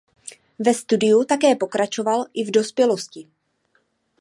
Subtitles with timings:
[0.59, 3.27] Ve studiu tance pokračoval i v dospělosti.